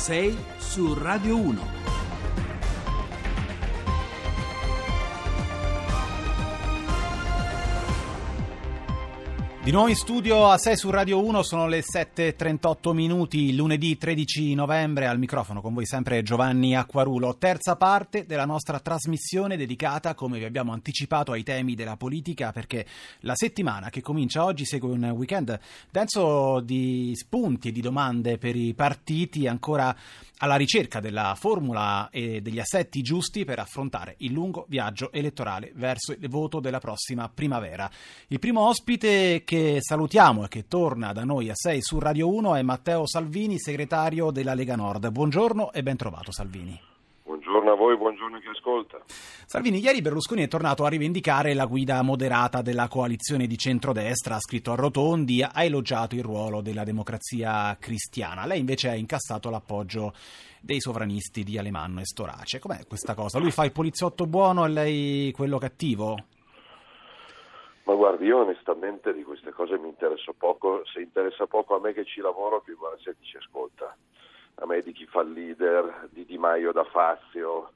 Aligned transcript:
6 0.00 0.34
su 0.58 0.94
Radio 0.94 1.36
1. 1.36 1.79
Di 9.62 9.72
nuovo 9.72 9.88
in 9.88 9.94
studio 9.94 10.48
a 10.48 10.56
6 10.56 10.74
su 10.74 10.88
Radio 10.88 11.22
1, 11.22 11.42
sono 11.42 11.68
le 11.68 11.80
7.38 11.80 12.92
minuti, 12.94 13.54
lunedì 13.54 13.98
13 13.98 14.54
novembre, 14.54 15.06
al 15.06 15.18
microfono 15.18 15.60
con 15.60 15.74
voi 15.74 15.84
sempre 15.84 16.22
Giovanni 16.22 16.74
Acquarulo. 16.74 17.36
Terza 17.36 17.76
parte 17.76 18.24
della 18.24 18.46
nostra 18.46 18.80
trasmissione 18.80 19.58
dedicata, 19.58 20.14
come 20.14 20.38
vi 20.38 20.46
abbiamo 20.46 20.72
anticipato, 20.72 21.32
ai 21.32 21.42
temi 21.42 21.74
della 21.74 21.98
politica, 21.98 22.52
perché 22.52 22.86
la 23.20 23.34
settimana 23.36 23.90
che 23.90 24.00
comincia 24.00 24.44
oggi 24.44 24.64
segue 24.64 24.88
un 24.88 25.04
weekend 25.10 25.60
denso 25.90 26.60
di 26.60 27.12
spunti 27.14 27.68
e 27.68 27.72
di 27.72 27.82
domande 27.82 28.38
per 28.38 28.56
i 28.56 28.72
partiti 28.72 29.46
ancora 29.46 29.94
alla 30.42 30.56
ricerca 30.56 31.00
della 31.00 31.34
formula 31.38 32.08
e 32.10 32.40
degli 32.40 32.58
assetti 32.58 33.02
giusti 33.02 33.44
per 33.44 33.58
affrontare 33.58 34.14
il 34.18 34.32
lungo 34.32 34.66
viaggio 34.68 35.12
elettorale 35.12 35.72
verso 35.74 36.12
il 36.12 36.28
voto 36.28 36.60
della 36.60 36.78
prossima 36.80 37.28
primavera. 37.28 37.90
Il 38.28 38.38
primo 38.38 38.66
ospite 38.66 39.42
che 39.44 39.78
salutiamo 39.80 40.44
e 40.44 40.48
che 40.48 40.66
torna 40.66 41.12
da 41.12 41.24
noi 41.24 41.50
a 41.50 41.54
6 41.54 41.82
su 41.82 41.98
Radio 41.98 42.32
1 42.32 42.54
è 42.56 42.62
Matteo 42.62 43.06
Salvini, 43.06 43.58
segretario 43.58 44.30
della 44.30 44.54
Lega 44.54 44.76
Nord. 44.76 45.10
Buongiorno 45.10 45.72
e 45.72 45.82
ben 45.82 45.96
trovato 45.96 46.32
Salvini. 46.32 46.89
Buongiorno 47.50 47.72
a 47.72 47.84
voi, 47.84 47.96
buongiorno 47.96 48.36
a 48.36 48.38
chi 48.38 48.46
ascolta. 48.46 49.00
Salvini, 49.08 49.80
ieri 49.80 50.00
Berlusconi 50.00 50.44
è 50.44 50.46
tornato 50.46 50.84
a 50.84 50.88
rivendicare 50.88 51.52
la 51.52 51.66
guida 51.66 52.00
moderata 52.00 52.62
della 52.62 52.86
coalizione 52.86 53.48
di 53.48 53.58
centrodestra, 53.58 54.36
ha 54.36 54.38
scritto 54.38 54.70
a 54.70 54.76
Rotondi, 54.76 55.42
ha 55.42 55.64
elogiato 55.64 56.14
il 56.14 56.22
ruolo 56.22 56.60
della 56.60 56.84
democrazia 56.84 57.76
cristiana. 57.80 58.46
Lei 58.46 58.60
invece 58.60 58.90
ha 58.90 58.94
incassato 58.94 59.50
l'appoggio 59.50 60.12
dei 60.60 60.80
sovranisti 60.80 61.42
di 61.42 61.58
Alemanno 61.58 61.98
e 61.98 62.04
Storace. 62.04 62.60
Com'è 62.60 62.86
questa 62.86 63.14
cosa? 63.14 63.40
Lui 63.40 63.50
fa 63.50 63.64
il 63.64 63.72
poliziotto 63.72 64.26
buono 64.26 64.64
e 64.64 64.68
lei 64.68 65.32
quello 65.32 65.58
cattivo? 65.58 66.18
Ma 67.82 67.94
guardi, 67.96 68.26
io 68.26 68.42
onestamente 68.42 69.12
di 69.12 69.24
queste 69.24 69.50
cose 69.50 69.76
mi 69.76 69.88
interesso 69.88 70.34
poco, 70.38 70.82
se 70.84 71.00
interessa 71.00 71.48
poco 71.48 71.74
a 71.74 71.80
me 71.80 71.94
che 71.94 72.04
ci 72.04 72.20
lavoro, 72.20 72.60
più 72.60 72.76
buona 72.76 72.94
se 73.02 73.16
ti 73.18 73.26
ci 73.26 73.38
ascolta 73.38 73.92
a 74.60 74.66
me 74.66 74.82
di 74.82 74.92
chi 74.92 75.06
fa 75.06 75.22
il 75.22 75.32
leader, 75.32 76.08
di 76.10 76.26
Di 76.26 76.36
Maio 76.36 76.70
da 76.70 76.84
Fazio, 76.84 77.72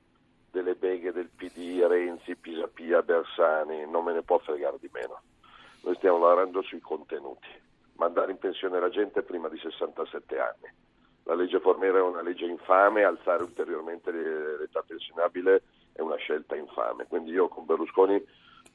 delle 0.51 0.75
beghe 0.75 1.13
del 1.13 1.31
PD, 1.35 1.83
Renzi, 1.83 2.37
Pisapia, 2.37 3.03
Bersani, 3.03 3.89
non 3.91 4.05
me 4.05 4.13
ne 4.13 4.23
può 4.23 4.39
fregare 4.39 4.77
di 4.79 4.91
meno. 4.93 5.23
Noi 5.83 5.95
stiamo 5.97 6.19
lavorando 6.19 6.63
sui 6.63 6.81
contenuti, 6.81 7.49
mandare 7.97 8.33
in 8.33 8.39
pensione 8.39 8.79
la 8.79 8.91
gente 8.91 9.23
prima 9.23 9.49
di 9.49 9.59
67 9.59 10.39
anni. 10.39 10.73
La 11.25 11.35
legge 11.35 11.59
Fornera 11.59 11.99
è 11.99 12.03
una 12.03 12.21
legge 12.21 12.45
infame, 12.45 13.03
alzare 13.03 13.43
ulteriormente 13.43 14.13
l'età 14.13 14.83
pensionabile 14.83 15.63
è 15.95 16.03
una 16.03 16.17
scelta 16.17 16.55
infame. 16.55 17.07
Quindi 17.07 17.31
io 17.31 17.49
con 17.49 17.65
Berlusconi 17.65 18.23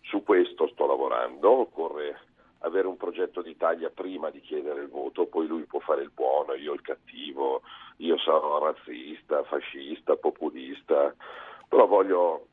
su 0.01 0.23
questo 0.23 0.67
sto 0.67 0.87
lavorando, 0.87 1.51
occorre 1.51 2.21
avere 2.59 2.87
un 2.87 2.97
progetto 2.97 3.41
d'Italia 3.41 3.89
prima 3.89 4.29
di 4.29 4.41
chiedere 4.41 4.81
il 4.81 4.89
voto, 4.89 5.27
poi 5.27 5.47
lui 5.47 5.63
può 5.65 5.79
fare 5.79 6.01
il 6.01 6.11
buono, 6.13 6.53
io 6.53 6.73
il 6.73 6.81
cattivo, 6.81 7.61
io 7.97 8.17
sarò 8.17 8.59
razzista, 8.59 9.43
fascista, 9.43 10.15
populista, 10.15 11.13
però 11.67 11.87
voglio 11.87 12.47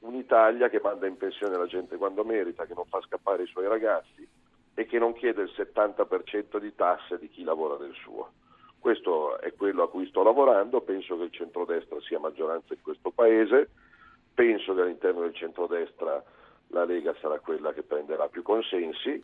un'Italia 0.00 0.68
che 0.68 0.80
manda 0.82 1.06
in 1.06 1.16
pensione 1.16 1.56
la 1.56 1.66
gente 1.66 1.96
quando 1.96 2.24
merita, 2.24 2.66
che 2.66 2.74
non 2.74 2.86
fa 2.86 3.00
scappare 3.00 3.44
i 3.44 3.48
suoi 3.48 3.66
ragazzi 3.66 4.26
e 4.74 4.86
che 4.86 4.98
non 4.98 5.12
chiede 5.12 5.42
il 5.42 5.52
70% 5.54 6.58
di 6.58 6.74
tasse 6.74 7.18
di 7.18 7.28
chi 7.28 7.42
lavora 7.42 7.76
del 7.76 7.94
suo. 7.94 8.32
Questo 8.78 9.38
è 9.38 9.52
quello 9.54 9.84
a 9.84 9.88
cui 9.88 10.06
sto 10.08 10.22
lavorando, 10.22 10.80
penso 10.80 11.16
che 11.16 11.24
il 11.24 11.32
centrodestra 11.32 12.00
sia 12.00 12.18
maggioranza 12.18 12.74
in 12.74 12.82
questo 12.82 13.10
Paese, 13.10 13.70
penso 14.34 14.74
che 14.74 14.80
all'interno 14.80 15.20
del 15.20 15.34
centrodestra 15.34 16.22
la 16.72 16.84
Lega 16.84 17.14
sarà 17.20 17.38
quella 17.38 17.72
che 17.72 17.82
prenderà 17.82 18.28
più 18.28 18.42
consensi 18.42 19.22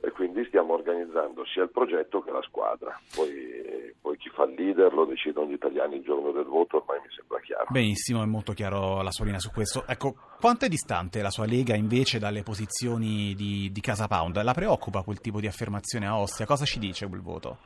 e 0.00 0.10
quindi 0.10 0.44
stiamo 0.44 0.74
organizzando 0.74 1.44
sia 1.46 1.62
il 1.62 1.70
progetto 1.70 2.20
che 2.20 2.30
la 2.30 2.42
squadra. 2.42 2.98
Poi, 3.14 3.94
poi, 4.00 4.16
chi 4.18 4.28
fa 4.28 4.44
il 4.44 4.54
leader 4.54 4.92
lo 4.92 5.06
decidono 5.06 5.48
gli 5.48 5.54
italiani 5.54 5.96
il 5.96 6.02
giorno 6.02 6.30
del 6.30 6.44
voto, 6.44 6.76
ormai 6.76 7.00
mi 7.00 7.14
sembra 7.14 7.40
chiaro. 7.40 7.66
Benissimo, 7.70 8.22
è 8.22 8.26
molto 8.26 8.52
chiaro 8.52 9.00
la 9.00 9.10
sua 9.10 9.24
linea 9.24 9.40
su 9.40 9.50
questo. 9.50 9.84
Ecco, 9.86 10.14
quanto 10.38 10.66
è 10.66 10.68
distante 10.68 11.22
la 11.22 11.30
sua 11.30 11.46
Lega 11.46 11.74
invece 11.74 12.18
dalle 12.18 12.42
posizioni 12.42 13.34
di, 13.34 13.70
di 13.72 13.80
Casa 13.80 14.06
Pound? 14.06 14.42
La 14.42 14.52
preoccupa 14.52 15.02
quel 15.02 15.20
tipo 15.20 15.40
di 15.40 15.46
affermazione 15.46 16.06
a 16.06 16.18
Ostia? 16.18 16.44
Cosa 16.44 16.66
ci 16.66 16.78
dice 16.78 17.08
quel 17.08 17.22
voto? 17.22 17.56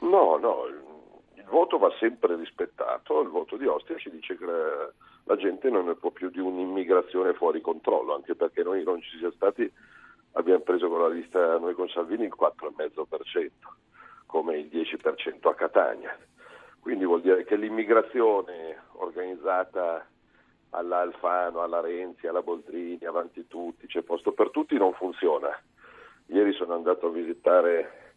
No, 0.00 0.38
no, 0.38 0.67
voto 1.48 1.78
va 1.78 1.92
sempre 1.98 2.36
rispettato, 2.36 3.20
il 3.20 3.28
voto 3.28 3.56
di 3.56 3.66
Ostia 3.66 3.96
ci 3.96 4.10
dice 4.10 4.36
che 4.36 4.44
la 4.44 5.36
gente 5.36 5.68
non 5.70 5.86
ne 5.86 5.94
può 5.94 6.10
più 6.10 6.30
di 6.30 6.40
un'immigrazione 6.40 7.34
fuori 7.34 7.60
controllo, 7.60 8.14
anche 8.14 8.34
perché 8.34 8.62
noi 8.62 8.82
non 8.82 9.00
ci 9.02 9.18
siamo 9.18 9.32
stati, 9.32 9.70
abbiamo 10.32 10.60
preso 10.60 10.88
con 10.88 11.02
la 11.02 11.08
lista 11.08 11.58
noi 11.58 11.74
con 11.74 11.88
Salvini 11.88 12.24
il 12.24 12.34
4,5%, 12.38 13.50
come 14.26 14.58
il 14.58 14.68
10% 14.72 15.48
a 15.48 15.54
Catania. 15.54 16.16
Quindi 16.80 17.04
vuol 17.04 17.20
dire 17.20 17.44
che 17.44 17.56
l'immigrazione 17.56 18.82
organizzata 18.92 20.06
alla 20.70 21.00
Alfano, 21.00 21.60
alla 21.60 21.80
Renzi, 21.80 22.26
alla 22.26 22.42
Boldrini, 22.42 23.04
avanti 23.04 23.46
tutti, 23.46 23.86
c'è 23.86 24.02
posto 24.02 24.32
per 24.32 24.50
tutti, 24.50 24.76
non 24.76 24.92
funziona. 24.94 25.48
Ieri 26.26 26.52
sono 26.52 26.74
andato 26.74 27.06
a 27.06 27.10
visitare 27.10 28.07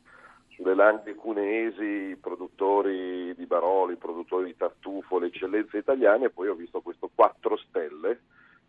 sulle 0.56 0.76
langhe 0.76 1.16
cuneesi 1.16 1.84
i 2.12 2.16
produttori 2.16 3.34
di 3.36 3.46
Baroli, 3.46 3.94
i 3.94 3.98
produttori 3.98 4.46
di 4.46 4.56
tartufo, 4.56 5.20
le 5.20 5.28
eccellenze 5.28 5.78
italiane 5.78 6.26
e 6.26 6.30
poi 6.30 6.48
ho 6.48 6.56
visto 6.56 6.82
questo 6.82 7.10
4 7.14 7.58
stelle 7.58 8.20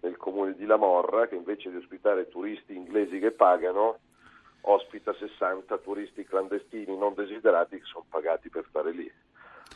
nel 0.01 0.17
comune 0.17 0.55
di 0.55 0.67
Lamorra 0.67 1.29
che 1.29 1.37
invece 1.37 1.71
di 1.71 1.77
ospitare 1.77 2.29
turisti 2.29 2.75
inglesi 2.75 3.19
che 3.19 3.31
pagano 3.31 3.99
ospita 4.63 5.13
60 5.13 5.79
turisti 5.79 6.25
clandestini 6.25 6.97
non 6.97 7.15
desiderati 7.15 7.79
che 7.79 7.85
sono 7.85 8.05
pagati 8.09 8.49
per 8.49 8.65
stare 8.69 8.93
lì. 8.93 9.11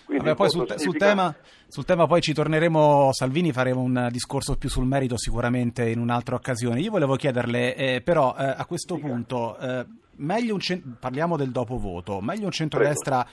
Vabbè, 0.07 0.35
poi 0.35 0.51
sul, 0.51 0.67
significa... 0.77 1.07
tema, 1.07 1.37
sul, 1.69 1.85
tema, 1.85 2.07
poi 2.07 2.21
ci 2.21 2.33
torneremo, 2.33 3.11
Salvini 3.13 3.53
faremo 3.53 3.81
un 3.81 4.09
discorso 4.11 4.57
più 4.57 4.69
sul 4.69 4.87
merito 4.87 5.19
sicuramente 5.19 5.89
in 5.89 5.99
un'altra 5.99 6.35
occasione. 6.37 6.81
Io 6.81 6.91
volevo 6.91 7.17
chiederle 7.17 7.75
eh, 7.75 8.01
però 8.03 8.35
eh, 8.39 8.45
a 8.57 8.65
questo 8.67 8.95
Dica. 8.95 9.07
punto, 9.07 9.59
eh, 9.59 9.87
meglio 10.17 10.55
un 10.55 10.61
cent- 10.61 10.99
parliamo 10.99 11.37
del 11.37 11.51
dopo 11.51 11.79
voto, 11.79 12.21
meglio 12.21 12.47
un 12.47 12.53
centrodestra 12.53 13.27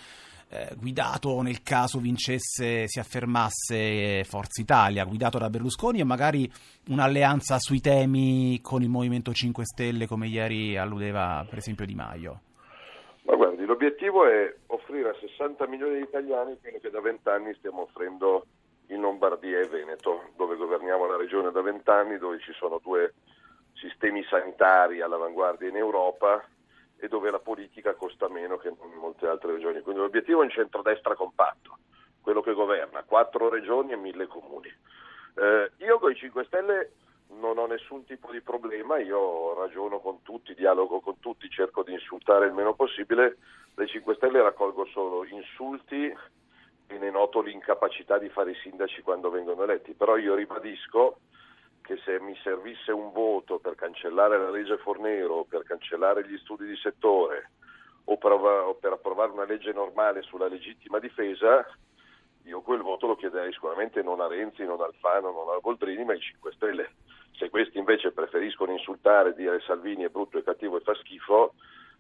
eh, 0.50 0.76
guidato 0.78 1.42
nel 1.42 1.64
caso 1.64 2.00
vincesse, 2.00 2.88
si 2.88 3.00
affermasse 3.00 4.24
Forza 4.24 4.62
Italia, 4.62 5.04
guidato 5.04 5.40
da 5.40 5.50
Berlusconi 5.50 6.00
e 6.00 6.04
magari 6.04 6.52
un'alleanza 6.90 7.58
sui 7.60 7.82
temi 7.82 8.60
con 8.62 8.84
il 8.84 8.90
Movimento 8.90 9.34
5 9.34 9.66
Stelle 9.66 10.08
come 10.08 10.28
ieri 10.28 10.78
alludeva 10.78 11.46
per 11.50 11.58
esempio 11.58 11.86
Di 11.86 11.96
Maio. 11.96 12.42
Ma 13.24 13.36
guardi, 13.36 13.66
l'obiettivo 13.66 14.26
è 14.26 14.54
offrire 14.68 15.10
a 15.10 15.16
60 15.16 15.66
milioni 15.68 15.96
di 15.96 16.04
italiani 16.04 16.58
quello 16.60 16.80
che 16.80 16.90
da 16.90 17.00
vent'anni 17.00 17.54
stiamo 17.56 17.82
offrendo 17.82 18.46
in 18.88 19.00
Lombardia 19.00 19.60
e 19.60 19.68
Veneto, 19.68 20.30
dove 20.36 20.56
governiamo 20.56 21.06
la 21.08 21.16
regione 21.16 21.52
da 21.52 21.62
vent'anni, 21.62 22.18
dove 22.18 22.40
ci 22.40 22.52
sono 22.54 22.80
due 22.84 23.14
sistemi 23.74 24.24
sanitari 24.26 25.02
all'avanguardia 25.02 25.70
in 25.70 25.78
Europa 25.78 26.44
e 26.98 27.08
dove 27.08 27.32
la 27.32 27.40
politica 27.40 27.94
costa 27.94 28.28
meno 28.30 28.58
che 28.58 28.70
in 28.70 28.76
molte 29.00 29.28
altre 29.28 29.54
regioni. 29.54 29.82
Quindi 29.82 30.02
l'obiettivo 30.02 30.42
è 30.42 30.46
un 30.46 30.50
centrodestra 30.50 31.16
compatto, 31.16 31.78
quello 32.22 32.42
che 32.42 32.54
governa, 32.54 33.04
quattro 33.04 33.50
regioni 33.50 33.94
e 33.94 33.98
mille 33.98 34.28
comuni. 34.28 34.72
Eh, 35.36 35.72
io 35.78 36.00
con 36.00 36.12
i 36.12 36.16
5 36.16 36.44
Stelle 36.46 36.92
non 37.40 37.58
ho 37.58 37.66
nessun 37.66 38.06
tipo 38.06 38.32
di 38.32 38.42
problema, 38.42 38.98
io 39.00 39.54
ragiono 39.54 40.00
con 40.00 40.22
tutti, 40.22 40.54
dialogo 40.54 41.00
con 41.00 41.20
tutti, 41.20 41.50
cerco 41.50 41.84
di 41.84 41.94
insultare 41.94 42.48
il 42.48 42.54
meno 42.54 42.74
possibile, 42.74 43.38
dai 43.74 43.88
5 43.88 44.16
Stelle 44.16 44.42
raccolgo 44.42 44.86
solo 44.86 45.26
insulti 45.26 46.06
e 46.88 46.98
ne 46.98 47.10
noto 47.10 47.42
l'incapacità 47.42 48.18
di 48.18 48.30
fare 48.30 48.52
i 48.52 48.60
sindaci 48.62 49.02
quando 49.02 49.30
vengono 49.30 49.64
eletti, 49.64 49.94
però 49.94 50.18
io 50.18 50.36
ribadisco 50.36 51.18
che 51.82 51.98
se 51.98 52.20
mi 52.20 52.36
servisse 52.44 52.92
un 52.92 53.12
voto 53.12 53.60
per 53.60 53.76
cancellare 53.76 54.38
la 54.38 54.50
legge 54.50 54.78
Fornero, 54.78 55.44
per 55.44 55.64
cancellare 55.64 56.26
gli 56.28 56.38
studi 56.38 56.66
di 56.66 56.78
settore 56.78 57.52
o 58.06 58.18
per, 58.18 58.92
approvare 58.92 59.32
una 59.32 59.46
legge 59.46 59.72
normale 59.72 60.22
sulla 60.24 60.48
legittima 60.48 61.00
difesa, 61.00 61.66
io 62.44 62.62
quel 62.62 62.82
voto 62.82 63.08
lo 63.08 63.16
chiederei 63.16 63.52
sicuramente 63.54 64.02
non 64.02 64.20
a 64.20 64.28
Renzi, 64.28 64.66
non 64.66 64.82
a 64.82 64.86
Alfano, 64.86 65.32
non 65.32 65.50
a 65.50 65.60
Boldrini, 65.60 66.04
ma 66.04 66.14
ai 66.14 66.20
5 66.20 66.52
Stelle. 66.54 66.92
Se 67.38 67.50
questi 67.50 67.78
invece 67.78 68.12
preferiscono 68.12 68.72
insultare, 68.72 69.34
dire 69.34 69.62
Salvini 69.66 70.04
è 70.04 70.10
brutto, 70.10 70.38
è 70.38 70.44
cattivo 70.44 70.78
e 70.78 70.82
fa 70.82 70.94
schifo, 70.96 71.54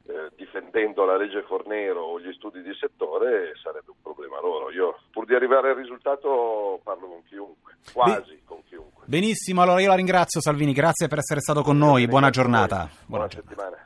eh, 0.05 0.29
difendendo 0.35 1.05
la 1.05 1.17
legge 1.17 1.43
Fornero 1.43 2.01
o 2.01 2.19
gli 2.19 2.31
studi 2.33 2.61
di 2.61 2.73
settore 2.79 3.53
sarebbe 3.61 3.91
un 3.91 4.01
problema 4.01 4.39
loro. 4.41 4.71
Io 4.71 4.99
pur 5.11 5.25
di 5.25 5.33
arrivare 5.33 5.69
al 5.69 5.75
risultato 5.75 6.79
parlo 6.83 7.07
con 7.07 7.23
chiunque, 7.25 7.77
quasi 7.93 8.35
Beh, 8.35 8.41
con 8.45 8.63
chiunque. 8.67 9.03
Benissimo, 9.05 9.61
allora 9.61 9.81
io 9.81 9.87
la 9.87 9.95
ringrazio 9.95 10.41
Salvini, 10.41 10.73
grazie 10.73 11.07
per 11.07 11.19
essere 11.19 11.39
stato 11.39 11.61
con 11.61 11.77
noi, 11.77 12.07
buona 12.07 12.29
giornata. 12.29 12.89
Buona, 13.05 13.27
buona 13.27 13.29
settimana. 13.29 13.77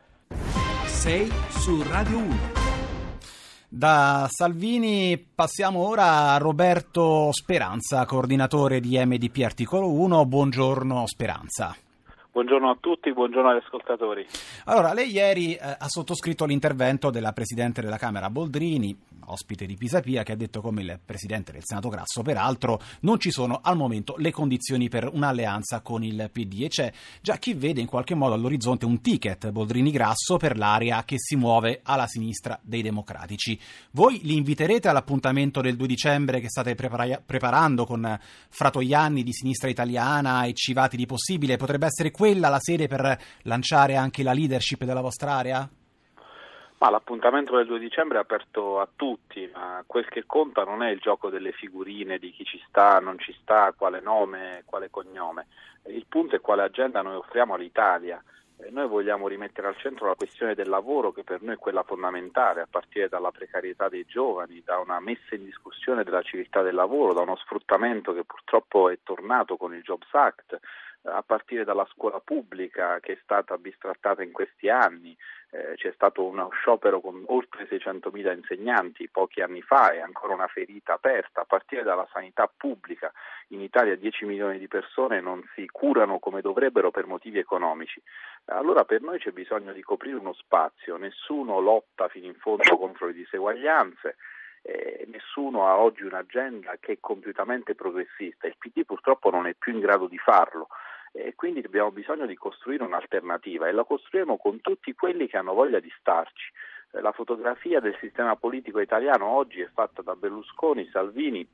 6 0.85 1.31
su 1.49 1.83
Radio 1.83 2.17
1. 2.17 2.56
Da 3.77 4.27
Salvini 4.31 5.23
passiamo 5.35 5.87
ora 5.87 6.31
a 6.31 6.37
Roberto 6.37 7.29
Speranza, 7.31 8.05
coordinatore 8.05 8.79
di 8.79 8.97
MDP 8.97 9.43
Articolo 9.43 9.91
1. 9.91 10.25
Buongiorno 10.25 11.05
Speranza. 11.05 11.75
Buongiorno 12.37 12.69
a 12.69 12.77
tutti, 12.79 13.11
buongiorno 13.11 13.49
agli 13.49 13.63
ascoltatori. 13.65 14.23
Allora, 14.65 14.93
lei 14.93 15.09
ieri 15.09 15.55
eh, 15.55 15.59
ha 15.59 15.87
sottoscritto 15.87 16.45
l'intervento 16.45 17.09
della 17.09 17.33
Presidente 17.33 17.81
della 17.81 17.97
Camera 17.97 18.29
Boldrini, 18.29 18.95
ospite 19.25 19.65
di 19.65 19.75
Pisapia, 19.75 20.21
che 20.21 20.33
ha 20.33 20.35
detto 20.35 20.61
come 20.61 20.83
il 20.83 20.99
Presidente 21.03 21.51
del 21.51 21.63
Senato 21.65 21.89
Grasso, 21.89 22.21
peraltro, 22.21 22.79
non 23.01 23.19
ci 23.19 23.31
sono 23.31 23.61
al 23.63 23.75
momento 23.75 24.13
le 24.19 24.29
condizioni 24.29 24.87
per 24.87 25.09
un'alleanza 25.11 25.81
con 25.81 26.03
il 26.03 26.29
PD 26.31 26.61
e 26.61 26.67
c'è 26.67 26.93
già 27.21 27.37
chi 27.37 27.55
vede 27.55 27.81
in 27.81 27.87
qualche 27.87 28.13
modo 28.13 28.35
all'orizzonte 28.35 28.85
un 28.85 29.01
ticket 29.01 29.49
Boldrini-Grasso 29.49 30.37
per 30.37 30.57
l'area 30.57 31.03
che 31.05 31.15
si 31.17 31.35
muove 31.35 31.79
alla 31.81 32.05
sinistra 32.05 32.59
dei 32.61 32.83
democratici. 32.83 33.59
Voi 33.91 34.19
li 34.21 34.35
inviterete 34.35 34.87
all'appuntamento 34.87 35.59
del 35.59 35.75
2 35.75 35.87
dicembre 35.87 36.39
che 36.39 36.49
state 36.49 36.75
prepara- 36.75 37.19
preparando 37.25 37.85
con 37.85 38.19
Fratoianni 38.49 39.23
di 39.23 39.33
Sinistra 39.33 39.69
Italiana 39.69 40.43
e 40.43 40.53
Civati 40.53 40.95
di 40.95 41.07
Possibile? 41.07 41.57
Potrebbe 41.57 41.87
essere 41.87 42.11
quello 42.11 42.25
quella 42.27 42.49
la 42.49 42.59
sede 42.59 42.87
per 42.87 43.17
lanciare 43.43 43.95
anche 43.95 44.21
la 44.21 44.33
leadership 44.33 44.83
della 44.83 44.99
vostra 44.99 45.31
area? 45.31 45.69
Ma 46.79 46.89
l'appuntamento 46.89 47.55
del 47.55 47.65
2 47.65 47.79
dicembre 47.79 48.17
è 48.17 48.21
aperto 48.21 48.81
a 48.81 48.89
tutti, 48.93 49.49
ma 49.53 49.81
quel 49.87 50.07
che 50.09 50.25
conta 50.27 50.63
non 50.63 50.83
è 50.83 50.91
il 50.91 50.99
gioco 50.99 51.29
delle 51.29 51.53
figurine 51.53 52.17
di 52.19 52.31
chi 52.31 52.43
ci 52.43 52.61
sta, 52.67 52.99
non 52.99 53.17
ci 53.17 53.33
sta, 53.41 53.73
quale 53.75 54.01
nome, 54.01 54.63
quale 54.65 54.89
cognome. 54.89 55.47
Il 55.85 56.05
punto 56.07 56.35
è 56.35 56.41
quale 56.41 56.63
agenda 56.63 57.01
noi 57.01 57.15
offriamo 57.15 57.53
all'Italia. 57.53 58.21
Noi 58.71 58.87
vogliamo 58.87 59.27
rimettere 59.27 59.67
al 59.67 59.77
centro 59.77 60.07
la 60.07 60.15
questione 60.15 60.53
del 60.53 60.67
lavoro, 60.67 61.13
che 61.13 61.23
per 61.23 61.41
noi 61.41 61.55
è 61.55 61.59
quella 61.59 61.83
fondamentale, 61.83 62.61
a 62.61 62.67
partire 62.69 63.07
dalla 63.07 63.31
precarietà 63.31 63.87
dei 63.87 64.05
giovani, 64.05 64.61
da 64.65 64.79
una 64.79 64.99
messa 64.99 65.35
in 65.35 65.45
discussione 65.45 66.03
della 66.03 66.23
civiltà 66.23 66.61
del 66.61 66.75
lavoro, 66.75 67.13
da 67.13 67.21
uno 67.21 67.37
sfruttamento 67.37 68.13
che 68.13 68.25
purtroppo 68.25 68.89
è 68.89 68.99
tornato 69.01 69.55
con 69.55 69.73
il 69.73 69.81
Jobs 69.81 70.11
Act, 70.11 70.59
a 71.03 71.23
partire 71.23 71.63
dalla 71.63 71.87
scuola 71.93 72.19
pubblica 72.19 72.99
che 72.99 73.13
è 73.13 73.19
stata 73.23 73.57
bistrattata 73.57 74.23
in 74.23 74.31
questi 74.31 74.69
anni, 74.69 75.15
eh, 75.51 75.75
c'è 75.75 75.91
stato 75.93 76.23
uno 76.25 76.49
sciopero 76.49 76.99
con 76.99 77.23
oltre 77.27 77.67
600.000 77.67 78.35
insegnanti 78.35 79.07
pochi 79.09 79.41
anni 79.41 79.61
fa 79.61 79.91
e 79.91 80.01
ancora 80.01 80.33
una 80.33 80.47
ferita 80.47 80.93
aperta, 80.93 81.41
a 81.41 81.45
partire 81.45 81.83
dalla 81.83 82.07
sanità 82.11 82.51
pubblica. 82.55 83.11
In 83.49 83.61
Italia 83.61 83.95
10 83.95 84.25
milioni 84.25 84.59
di 84.59 84.67
persone 84.67 85.21
non 85.21 85.41
si 85.55 85.67
curano 85.67 86.19
come 86.19 86.41
dovrebbero 86.41 86.91
per 86.91 87.05
motivi 87.05 87.39
economici. 87.39 88.01
Allora 88.45 88.83
per 88.83 89.01
noi 89.01 89.19
c'è 89.19 89.31
bisogno 89.31 89.71
di 89.71 89.81
coprire 89.81 90.17
uno 90.17 90.33
spazio, 90.33 90.97
nessuno 90.97 91.59
lotta 91.59 92.09
fino 92.09 92.25
in 92.25 92.35
fondo 92.35 92.77
contro 92.77 93.07
le 93.07 93.13
diseguaglianze. 93.13 94.17
Eh, 94.67 95.07
nessuno 95.09 95.65
ha 95.65 95.77
oggi 95.77 96.03
un'agenda 96.03 96.75
che 96.81 96.93
è 96.93 96.97
compiutamente 96.99 97.73
progressista, 97.73 98.47
il 98.47 98.57
PD 98.57 98.83
purtroppo 98.83 99.29
non 99.29 99.47
è 99.47 99.53
più 99.53 99.71
in 99.71 99.79
grado 99.79 100.07
di 100.07 100.17
farlo 100.17 100.67
e 101.13 101.35
quindi 101.35 101.61
abbiamo 101.65 101.89
bisogno 101.91 102.25
di 102.25 102.35
costruire 102.35 102.83
un'alternativa 102.83 103.69
e 103.69 103.71
la 103.71 103.85
costruiremo 103.85 104.35
con 104.35 104.59
tutti 104.59 104.93
quelli 104.93 105.27
che 105.27 105.37
hanno 105.37 105.53
voglia 105.53 105.79
di 105.79 105.89
starci. 105.97 106.51
Eh, 106.91 106.99
la 106.99 107.13
fotografia 107.13 107.79
del 107.79 107.95
sistema 108.01 108.35
politico 108.35 108.81
italiano 108.81 109.25
oggi 109.25 109.61
è 109.61 109.69
fatta 109.73 110.01
da 110.01 110.15
Berlusconi, 110.15 110.89
Salvini, 110.91 111.47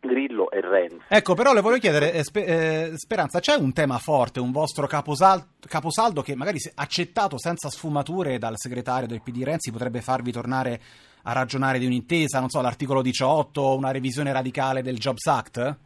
Grillo 0.00 0.50
e 0.50 0.60
Renzi. 0.60 1.04
Ecco, 1.06 1.34
però 1.34 1.52
le 1.52 1.60
voglio 1.60 1.78
chiedere, 1.78 2.12
eh, 2.12 2.24
Sper- 2.24 2.48
eh, 2.48 2.92
Speranza, 2.96 3.38
c'è 3.38 3.54
un 3.54 3.72
tema 3.72 3.98
forte, 3.98 4.40
un 4.40 4.50
vostro 4.50 4.88
caposal- 4.88 5.46
caposaldo 5.60 6.22
che 6.22 6.34
magari 6.34 6.58
accettato 6.74 7.38
senza 7.38 7.68
sfumature 7.68 8.38
dal 8.38 8.56
segretario 8.56 9.06
del 9.06 9.22
PD 9.22 9.44
Renzi 9.44 9.70
potrebbe 9.70 10.00
farvi 10.00 10.32
tornare 10.32 10.80
a 11.28 11.32
ragionare 11.32 11.78
di 11.78 11.84
un'intesa, 11.84 12.40
non 12.40 12.48
so, 12.48 12.62
l'articolo 12.62 13.02
18, 13.02 13.76
una 13.76 13.90
revisione 13.90 14.32
radicale 14.32 14.80
del 14.80 14.96
Jobs 14.96 15.26
Act? 15.26 15.76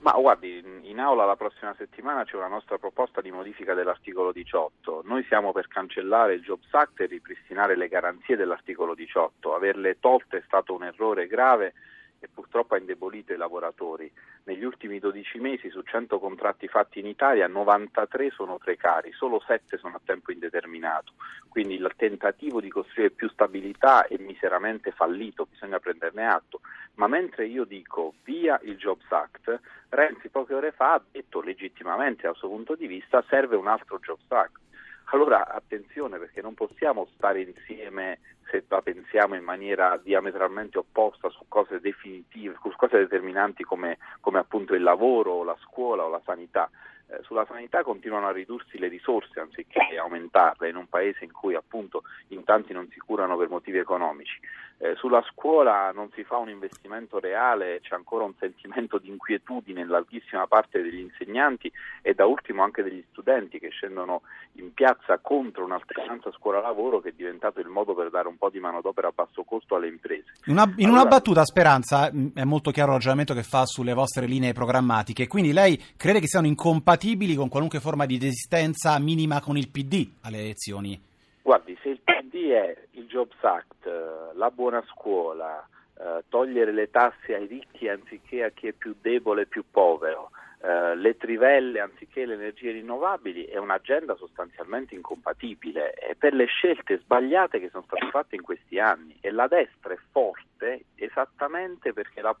Ma 0.00 0.12
guardi, 0.12 0.62
in 0.82 1.00
aula 1.00 1.24
la 1.24 1.36
prossima 1.36 1.74
settimana 1.78 2.24
c'è 2.24 2.36
una 2.36 2.48
nostra 2.48 2.76
proposta 2.76 3.22
di 3.22 3.30
modifica 3.30 3.72
dell'articolo 3.72 4.30
18. 4.30 5.02
Noi 5.06 5.24
siamo 5.26 5.52
per 5.52 5.68
cancellare 5.68 6.34
il 6.34 6.42
Jobs 6.42 6.68
Act 6.70 7.00
e 7.00 7.06
ripristinare 7.06 7.76
le 7.76 7.88
garanzie 7.88 8.36
dell'articolo 8.36 8.94
18. 8.94 9.54
Averle 9.54 9.98
tolte 10.00 10.36
è 10.36 10.42
stato 10.44 10.74
un 10.74 10.84
errore 10.84 11.26
grave 11.26 11.72
e 12.20 12.28
purtroppo 12.28 12.74
ha 12.74 12.78
indebolito 12.78 13.32
i 13.32 13.36
lavoratori. 13.36 14.10
Negli 14.44 14.64
ultimi 14.64 14.98
12 14.98 15.38
mesi 15.38 15.70
su 15.70 15.82
100 15.82 16.18
contratti 16.18 16.68
fatti 16.68 16.98
in 17.00 17.06
Italia 17.06 17.46
93 17.46 18.30
sono 18.30 18.58
precari, 18.58 19.12
solo 19.12 19.40
7 19.46 19.78
sono 19.78 19.96
a 19.96 20.00
tempo 20.04 20.32
indeterminato. 20.32 21.12
Quindi 21.48 21.74
il 21.74 21.92
tentativo 21.96 22.60
di 22.60 22.70
costruire 22.70 23.10
più 23.10 23.28
stabilità 23.28 24.06
è 24.06 24.16
miseramente 24.18 24.90
fallito, 24.90 25.46
bisogna 25.46 25.78
prenderne 25.78 26.26
atto. 26.26 26.60
Ma 26.94 27.06
mentre 27.06 27.46
io 27.46 27.64
dico 27.64 28.14
via 28.24 28.58
il 28.62 28.76
Jobs 28.76 29.10
Act, 29.10 29.60
Renzi 29.90 30.28
poche 30.28 30.54
ore 30.54 30.72
fa 30.72 30.94
ha 30.94 31.02
detto 31.10 31.40
legittimamente 31.40 32.22
dal 32.22 32.36
suo 32.36 32.48
punto 32.48 32.74
di 32.74 32.86
vista 32.86 33.24
serve 33.28 33.56
un 33.56 33.68
altro 33.68 33.98
Jobs 34.00 34.30
Act. 34.30 34.58
Allora 35.10 35.48
attenzione 35.48 36.18
perché 36.18 36.42
non 36.42 36.54
possiamo 36.54 37.08
stare 37.14 37.40
insieme 37.40 38.18
se 38.50 38.64
la 38.68 38.82
pensiamo 38.82 39.34
in 39.36 39.44
maniera 39.44 39.98
diametralmente 40.02 40.78
opposta 40.78 41.30
su 41.30 41.44
cose 41.48 41.80
definitive, 41.80 42.56
su 42.60 42.70
cose 42.76 42.98
determinanti 42.98 43.62
come, 43.64 43.98
come 44.20 44.38
appunto 44.38 44.74
il 44.74 44.82
lavoro, 44.82 45.44
la 45.44 45.56
scuola 45.62 46.04
o 46.04 46.08
la 46.08 46.20
sanità. 46.24 46.68
Eh, 47.10 47.22
sulla 47.22 47.46
sanità 47.46 47.82
continuano 47.82 48.26
a 48.26 48.32
ridursi 48.32 48.78
le 48.78 48.88
risorse 48.88 49.40
anziché 49.40 49.96
aumentarle 49.96 50.68
in 50.68 50.76
un 50.76 50.88
paese 50.88 51.24
in 51.24 51.32
cui 51.32 51.54
appunto 51.54 52.02
in 52.28 52.44
tanti 52.44 52.74
non 52.74 52.86
si 52.92 52.98
curano 52.98 53.34
per 53.38 53.48
motivi 53.48 53.78
economici. 53.78 54.38
Eh, 54.80 54.94
sulla 54.94 55.24
scuola 55.32 55.90
non 55.90 56.10
si 56.14 56.22
fa 56.22 56.36
un 56.36 56.50
investimento 56.50 57.18
reale, 57.18 57.80
c'è 57.80 57.94
ancora 57.94 58.24
un 58.24 58.34
sentimento 58.38 58.98
di 58.98 59.08
inquietudine 59.08 59.80
in 59.80 59.88
larghissima 59.88 60.46
parte 60.46 60.82
degli 60.82 61.00
insegnanti 61.00 61.72
e 62.02 62.12
da 62.12 62.26
ultimo 62.26 62.62
anche 62.62 62.82
degli 62.82 63.02
studenti 63.10 63.58
che 63.58 63.70
scendono 63.70 64.22
in 64.52 64.72
piazza 64.74 65.18
contro 65.18 65.64
un'alternanza 65.64 66.30
scuola-lavoro 66.30 67.00
che 67.00 67.08
è 67.08 67.12
diventato 67.16 67.58
il 67.58 67.68
modo 67.68 67.94
per 67.94 68.10
dare 68.10 68.28
un 68.28 68.36
po' 68.36 68.50
di 68.50 68.60
manodopera 68.60 69.08
a 69.08 69.12
basso 69.14 69.42
costo 69.44 69.76
alle 69.76 69.88
imprese. 69.88 70.26
Una, 70.46 70.64
in 70.76 70.86
allora, 70.86 71.00
una 71.00 71.10
battuta, 71.10 71.44
Speranza, 71.44 72.10
è 72.34 72.44
molto 72.44 72.70
chiaro 72.70 72.90
il 72.90 72.96
ragionamento 72.96 73.34
che 73.34 73.42
fa 73.42 73.64
sulle 73.64 73.94
vostre 73.94 74.26
linee 74.26 74.52
programmatiche, 74.52 75.26
quindi 75.26 75.52
lei 75.52 75.82
crede 75.96 76.20
che 76.20 76.28
siano 76.28 76.46
incompatibili 76.46 76.97
con 77.36 77.48
qualunque 77.48 77.80
forma 77.80 78.06
di 78.06 78.18
resistenza 78.18 78.98
minima 78.98 79.40
con 79.40 79.56
il 79.56 79.68
PD 79.68 80.08
alle 80.22 80.40
elezioni? 80.40 81.00
Guardi, 81.42 81.78
se 81.82 81.90
il 81.90 82.00
PD 82.02 82.50
è 82.50 82.76
il 82.92 83.06
Jobs 83.06 83.42
Act, 83.42 83.86
eh, 83.86 84.34
la 84.34 84.50
buona 84.50 84.84
scuola, 84.88 85.66
eh, 85.98 86.24
togliere 86.28 86.72
le 86.72 86.90
tasse 86.90 87.34
ai 87.34 87.46
ricchi 87.46 87.88
anziché 87.88 88.44
a 88.44 88.50
chi 88.50 88.66
è 88.66 88.72
più 88.72 88.94
debole 89.00 89.42
e 89.42 89.46
più 89.46 89.64
povero, 89.70 90.30
eh, 90.60 90.96
le 90.96 91.16
trivelle 91.16 91.78
anziché 91.78 92.26
le 92.26 92.34
energie 92.34 92.72
rinnovabili 92.72 93.44
è 93.44 93.58
un'agenda 93.58 94.16
sostanzialmente 94.16 94.96
incompatibile 94.96 95.94
e 95.94 96.16
per 96.16 96.34
le 96.34 96.46
scelte 96.46 96.98
sbagliate 96.98 97.60
che 97.60 97.68
sono 97.70 97.84
state 97.86 98.10
fatte 98.10 98.34
in 98.34 98.42
questi 98.42 98.80
anni 98.80 99.16
e 99.20 99.30
la 99.30 99.46
destra 99.46 99.92
è 99.92 99.98
forte 100.10 100.86
esattamente 100.96 101.92
perché 101.92 102.20
la, 102.20 102.36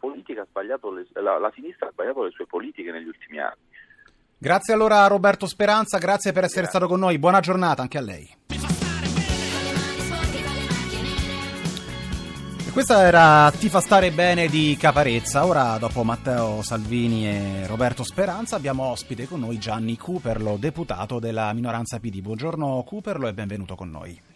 la, 1.12 1.38
la 1.38 1.52
sinistra 1.54 1.86
ha 1.86 1.92
sbagliato 1.92 2.24
le 2.24 2.30
sue 2.30 2.46
politiche 2.46 2.90
negli 2.90 3.06
ultimi 3.06 3.38
anni. 3.38 3.67
Grazie 4.40 4.72
allora 4.72 5.02
a 5.02 5.08
Roberto 5.08 5.46
Speranza, 5.48 5.98
grazie 5.98 6.30
per 6.30 6.44
essere 6.44 6.60
grazie. 6.62 6.78
stato 6.78 6.86
con 6.92 7.00
noi, 7.00 7.18
buona 7.18 7.40
giornata 7.40 7.82
anche 7.82 7.98
a 7.98 8.00
lei. 8.00 8.36
Questa 12.72 13.02
era 13.02 13.50
Ti 13.50 13.68
fa 13.68 13.80
stare 13.80 14.12
bene 14.12 14.46
di 14.46 14.76
Caparezza. 14.78 15.44
Ora, 15.44 15.76
dopo 15.78 16.04
Matteo 16.04 16.62
Salvini 16.62 17.26
e 17.26 17.66
Roberto 17.66 18.04
Speranza, 18.04 18.54
abbiamo 18.54 18.84
ospite 18.84 19.26
con 19.26 19.40
noi 19.40 19.58
Gianni 19.58 19.96
Cooperlo, 19.96 20.56
deputato 20.56 21.18
della 21.18 21.52
minoranza 21.52 21.98
PD. 21.98 22.20
Buongiorno 22.20 22.84
Cooperlo 22.86 23.26
e 23.26 23.34
benvenuto 23.34 23.74
con 23.74 23.90
noi. 23.90 24.27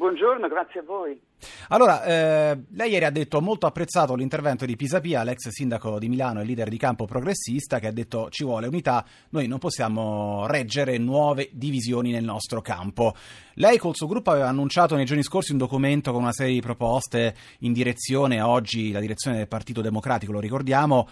Buongiorno, 0.00 0.48
grazie 0.48 0.80
a 0.80 0.82
voi. 0.82 1.20
Allora, 1.68 2.02
eh, 2.04 2.58
lei 2.70 2.90
ieri 2.90 3.04
ha 3.04 3.10
detto 3.10 3.42
molto 3.42 3.66
apprezzato 3.66 4.14
l'intervento 4.14 4.64
di 4.64 4.74
Pisapia, 4.74 5.22
l'ex 5.22 5.48
sindaco 5.50 5.98
di 5.98 6.08
Milano 6.08 6.40
e 6.40 6.44
leader 6.44 6.70
di 6.70 6.78
campo 6.78 7.04
progressista, 7.04 7.78
che 7.78 7.88
ha 7.88 7.92
detto 7.92 8.30
ci 8.30 8.42
vuole 8.42 8.66
unità, 8.66 9.04
noi 9.28 9.46
non 9.46 9.58
possiamo 9.58 10.46
reggere 10.46 10.96
nuove 10.96 11.50
divisioni 11.52 12.12
nel 12.12 12.24
nostro 12.24 12.62
campo. 12.62 13.12
Lei 13.56 13.76
col 13.76 13.94
suo 13.94 14.06
gruppo 14.06 14.30
aveva 14.30 14.48
annunciato 14.48 14.96
nei 14.96 15.04
giorni 15.04 15.22
scorsi 15.22 15.52
un 15.52 15.58
documento 15.58 16.12
con 16.12 16.22
una 16.22 16.32
serie 16.32 16.54
di 16.54 16.62
proposte 16.62 17.34
in 17.58 17.74
direzione, 17.74 18.40
oggi 18.40 18.92
la 18.92 19.00
direzione 19.00 19.36
del 19.36 19.48
Partito 19.48 19.82
Democratico, 19.82 20.32
lo 20.32 20.40
ricordiamo, 20.40 21.06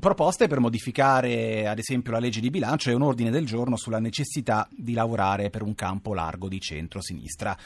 proposte 0.00 0.46
per 0.46 0.60
modificare 0.60 1.66
ad 1.66 1.78
esempio 1.78 2.12
la 2.12 2.18
legge 2.18 2.40
di 2.40 2.50
bilancio 2.50 2.90
e 2.90 2.94
un 2.94 3.02
ordine 3.02 3.30
del 3.30 3.44
giorno 3.44 3.76
sulla 3.76 3.98
necessità 3.98 4.66
di 4.70 4.94
lavorare 4.94 5.50
per 5.50 5.62
un 5.62 5.74
campo 5.74 6.14
largo 6.14 6.48
di 6.48 6.60
centro-sinistra. 6.60 7.56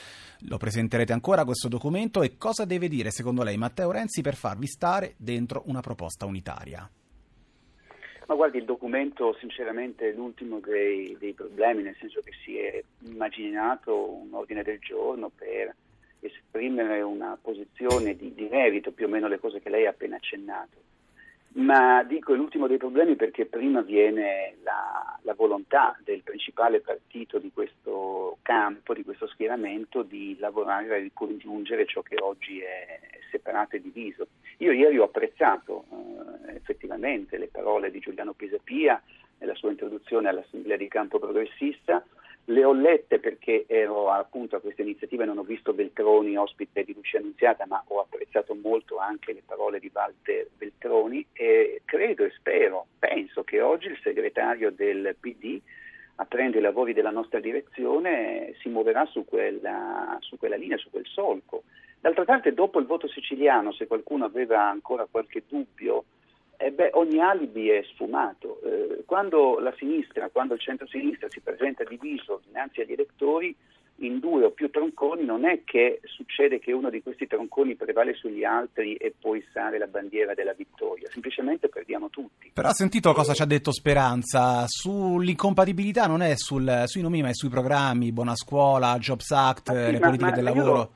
Lo 0.48 0.56
presenterete 0.56 1.12
ancora 1.12 1.44
questo 1.44 1.68
documento 1.68 2.22
e 2.22 2.36
cosa 2.36 2.64
deve 2.64 2.88
dire 2.88 3.10
secondo 3.10 3.42
lei 3.42 3.56
Matteo 3.56 3.90
Renzi 3.90 4.20
per 4.22 4.34
farvi 4.34 4.66
stare 4.66 5.14
dentro 5.16 5.62
una 5.66 5.80
proposta 5.80 6.26
unitaria? 6.26 6.88
Ma 8.26 8.34
guardi, 8.34 8.58
il 8.58 8.64
documento 8.64 9.36
sinceramente 9.38 10.10
è 10.10 10.14
l'ultimo 10.14 10.60
dei, 10.60 11.16
dei 11.18 11.32
problemi, 11.32 11.82
nel 11.82 11.96
senso 11.98 12.20
che 12.20 12.32
si 12.44 12.56
è 12.56 12.82
immaginato 13.00 13.94
un 13.94 14.32
ordine 14.32 14.62
del 14.62 14.78
giorno 14.78 15.30
per 15.34 15.74
esprimere 16.20 16.50
esprimere 16.52 17.00
una 17.00 17.38
posizione 17.40 18.14
di, 18.14 18.34
di 18.34 18.46
merito, 18.50 18.92
più 18.92 19.06
o 19.06 19.08
meno 19.08 19.26
le 19.26 19.38
cose 19.38 19.60
che 19.60 19.70
lei 19.70 19.86
ha 19.86 19.90
appena 19.90 20.16
accennato 20.16 20.81
ma 21.54 22.02
dico 22.04 22.32
è 22.32 22.36
l'ultimo 22.36 22.66
dei 22.66 22.78
problemi 22.78 23.16
perché 23.16 23.46
prima 23.46 23.82
viene 23.82 24.56
la, 24.62 25.18
la, 25.22 25.34
volontà 25.34 25.98
del 26.02 26.22
principale 26.22 26.80
partito 26.80 27.38
di 27.38 27.50
questo 27.52 28.38
campo, 28.42 28.94
di 28.94 29.04
questo 29.04 29.26
schieramento, 29.26 30.02
di 30.02 30.36
lavorare 30.38 30.94
a 30.94 30.98
ricongiungere 30.98 31.86
ciò 31.86 32.00
che 32.02 32.16
oggi 32.20 32.60
è 32.60 33.00
separato 33.30 33.76
e 33.76 33.82
diviso. 33.82 34.28
Io 34.58 34.72
ieri 34.72 34.98
ho 34.98 35.04
apprezzato 35.04 35.84
eh, 36.46 36.54
effettivamente 36.54 37.36
le 37.36 37.48
parole 37.48 37.90
di 37.90 37.98
Giuliano 37.98 38.32
Pisapia 38.32 39.02
nella 39.38 39.54
sua 39.54 39.70
introduzione 39.70 40.28
all'Assemblea 40.28 40.76
di 40.76 40.88
Campo 40.88 41.18
Progressista, 41.18 42.04
le 42.46 42.64
ho 42.64 42.72
lette 42.72 43.20
perché 43.20 43.64
ero 43.68 44.10
appunto 44.10 44.56
a 44.56 44.60
questa 44.60 44.82
iniziativa 44.82 45.22
e 45.22 45.26
non 45.26 45.38
ho 45.38 45.42
visto 45.42 45.72
Beltroni 45.72 46.36
ospite 46.36 46.82
di 46.82 46.92
Lucia 46.92 47.18
Annunziata, 47.18 47.66
ma 47.66 47.82
ho 47.86 48.00
apprezzato 48.00 48.54
molto 48.54 48.98
anche 48.98 49.32
le 49.32 49.42
parole 49.46 49.78
di 49.78 49.90
Walter 49.92 50.48
Beltroni 50.56 51.24
e 51.32 51.82
credo 51.84 52.24
e 52.24 52.30
spero, 52.30 52.86
penso 52.98 53.44
che 53.44 53.60
oggi 53.60 53.86
il 53.86 53.98
segretario 54.02 54.72
del 54.72 55.14
PD 55.18 55.60
aprendo 56.16 56.58
i 56.58 56.60
lavori 56.60 56.92
della 56.92 57.10
nostra 57.10 57.40
direzione 57.40 58.54
si 58.60 58.68
muoverà 58.68 59.04
su 59.06 59.24
quella, 59.24 60.16
su 60.20 60.36
quella 60.36 60.56
linea, 60.56 60.76
su 60.76 60.90
quel 60.90 61.06
solco. 61.06 61.62
D'altra 62.00 62.24
parte, 62.24 62.52
dopo 62.52 62.80
il 62.80 62.86
voto 62.86 63.06
siciliano, 63.08 63.72
se 63.72 63.86
qualcuno 63.86 64.24
aveva 64.24 64.68
ancora 64.68 65.06
qualche 65.08 65.44
dubbio, 65.48 66.04
eh 66.64 66.70
beh, 66.70 66.90
ogni 66.94 67.18
alibi 67.18 67.68
è 67.68 67.82
sfumato. 67.92 68.60
Eh, 68.62 69.02
quando 69.04 69.58
la 69.58 69.74
sinistra, 69.76 70.30
quando 70.30 70.54
il 70.54 70.60
centro-sinistra 70.60 71.28
si 71.30 71.40
presenta 71.40 71.84
diviso 71.84 72.40
dinanzi 72.46 72.80
agli 72.80 72.92
elettori 72.92 73.54
in 73.96 74.18
due 74.18 74.44
o 74.44 74.50
più 74.50 74.70
tronconi, 74.70 75.24
non 75.24 75.44
è 75.44 75.62
che 75.64 76.00
succede 76.04 76.58
che 76.58 76.72
uno 76.72 76.90
di 76.90 77.02
questi 77.02 77.26
tronconi 77.26 77.76
prevale 77.76 78.14
sugli 78.14 78.44
altri 78.44 78.94
e 78.94 79.14
poi 79.18 79.44
sale 79.52 79.78
la 79.78 79.86
bandiera 79.86 80.34
della 80.34 80.54
vittoria, 80.54 81.08
semplicemente 81.10 81.68
perdiamo 81.68 82.08
tutti. 82.10 82.50
Però 82.52 82.68
ha 82.68 82.72
sentito 82.72 83.12
cosa 83.12 83.32
ci 83.32 83.42
ha 83.42 83.46
detto 83.46 83.72
Speranza? 83.72 84.64
Sull'incompatibilità 84.66 86.06
non 86.06 86.22
è 86.22 86.32
sul, 86.36 86.84
sui 86.86 87.02
nomi 87.02 87.22
ma 87.22 87.28
è 87.28 87.34
sui 87.34 87.48
programmi, 87.48 88.12
Buona 88.12 88.34
Scuola, 88.34 88.98
Jobs 88.98 89.30
Act, 89.30 89.70
sì, 89.70 89.92
le 89.92 89.98
ma, 89.98 90.06
politiche 90.06 90.30
ma 90.30 90.36
del 90.36 90.44
lavoro. 90.44 90.72
Lo, 90.74 90.90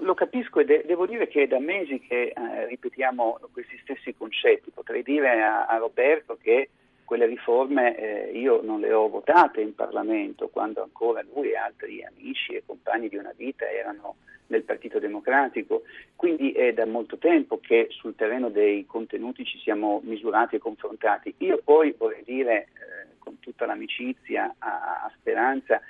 lo 0.00 0.14
capisco 0.14 0.60
e 0.60 0.64
de- 0.64 0.84
devo 0.86 1.06
dire 1.06 1.28
che 1.28 1.42
è 1.42 1.46
da 1.46 1.58
mesi 1.58 2.00
che 2.00 2.32
eh, 2.34 2.66
ripetiamo 2.66 3.38
questi 3.52 3.78
stessi 3.82 4.14
concetti. 4.14 4.70
Potrei 4.70 5.02
dire 5.02 5.42
a, 5.42 5.66
a 5.66 5.76
Roberto 5.76 6.36
che 6.40 6.70
quelle 7.04 7.26
riforme 7.26 7.96
eh, 7.96 8.38
io 8.38 8.60
non 8.62 8.80
le 8.80 8.92
ho 8.92 9.08
votate 9.08 9.60
in 9.60 9.74
Parlamento 9.74 10.48
quando 10.48 10.82
ancora 10.82 11.22
lui 11.34 11.50
e 11.50 11.56
altri 11.56 12.02
amici 12.02 12.54
e 12.54 12.62
compagni 12.64 13.08
di 13.08 13.16
una 13.16 13.32
vita 13.36 13.68
erano 13.68 14.16
nel 14.46 14.62
Partito 14.62 14.98
Democratico, 14.98 15.82
quindi 16.16 16.52
è 16.52 16.72
da 16.72 16.84
molto 16.86 17.16
tempo 17.16 17.58
che 17.60 17.88
sul 17.90 18.14
terreno 18.14 18.50
dei 18.50 18.84
contenuti 18.86 19.44
ci 19.44 19.58
siamo 19.58 20.00
misurati 20.04 20.56
e 20.56 20.58
confrontati. 20.58 21.34
Io 21.38 21.60
poi 21.64 21.94
vorrei 21.96 22.22
dire 22.24 22.54
eh, 22.54 23.16
con 23.18 23.38
tutta 23.40 23.64
l'amicizia 23.64 24.54
a, 24.58 25.02
a 25.04 25.12
Speranza 25.18 25.80